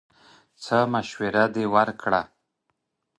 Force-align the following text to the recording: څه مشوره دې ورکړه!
څه 0.63 0.77
مشوره 0.93 1.45
دې 1.53 1.65
ورکړه! 1.73 2.21